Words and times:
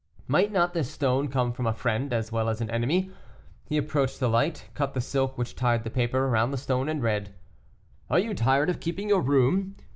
Might 0.27 0.51
not 0.51 0.73
this 0.73 0.89
stone 0.89 1.27
come 1.27 1.53
from 1.53 1.67
a 1.67 1.75
friend 1.75 2.11
as 2.11 2.31
well 2.31 2.49
as 2.49 2.59
an 2.59 2.71
enemy. 2.71 3.11
He 3.67 3.77
approached 3.77 4.19
the 4.19 4.29
light, 4.29 4.67
cut 4.73 4.95
the 4.95 4.99
silk 4.99 5.37
which 5.37 5.55
tied 5.55 5.83
the 5.83 5.91
paper 5.91 6.27
round 6.27 6.51
the 6.51 6.57
stone 6.57 6.89
and 6.89 7.03
read, 7.03 7.35
"Are 8.09 8.17
you 8.17 8.33
tired 8.33 8.71
of 8.71 8.79
keeping 8.79 9.09
your 9.09 9.21
room? 9.21 9.75